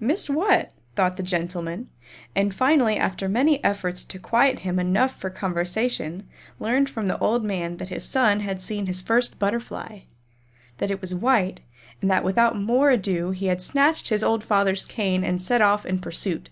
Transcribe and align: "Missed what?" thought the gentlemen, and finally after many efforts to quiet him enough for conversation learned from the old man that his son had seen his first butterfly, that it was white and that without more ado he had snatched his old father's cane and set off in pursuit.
"Missed 0.00 0.30
what?" 0.30 0.72
thought 0.96 1.18
the 1.18 1.22
gentlemen, 1.22 1.90
and 2.34 2.54
finally 2.54 2.96
after 2.96 3.28
many 3.28 3.62
efforts 3.62 4.02
to 4.04 4.18
quiet 4.18 4.60
him 4.60 4.78
enough 4.78 5.20
for 5.20 5.28
conversation 5.28 6.26
learned 6.58 6.88
from 6.88 7.06
the 7.06 7.18
old 7.18 7.44
man 7.44 7.76
that 7.76 7.90
his 7.90 8.02
son 8.02 8.40
had 8.40 8.62
seen 8.62 8.86
his 8.86 9.02
first 9.02 9.38
butterfly, 9.38 9.98
that 10.78 10.90
it 10.90 11.02
was 11.02 11.14
white 11.14 11.60
and 12.00 12.10
that 12.10 12.24
without 12.24 12.56
more 12.58 12.88
ado 12.88 13.32
he 13.32 13.48
had 13.48 13.60
snatched 13.60 14.08
his 14.08 14.24
old 14.24 14.42
father's 14.42 14.86
cane 14.86 15.22
and 15.22 15.42
set 15.42 15.60
off 15.60 15.84
in 15.84 15.98
pursuit. 15.98 16.48